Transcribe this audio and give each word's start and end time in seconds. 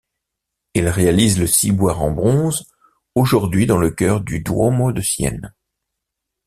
Il 0.73 0.87
réalise 0.89 1.37
le 1.37 1.45
ciboire 1.45 2.01
en 2.01 2.09
bronze 2.09 2.65
aujourd'hui 3.13 3.67
dans 3.67 3.77
le 3.77 3.91
chœur 3.91 4.21
du 4.21 4.41
Duomo 4.41 4.91
de 4.91 5.01
Sienne. 5.01 5.53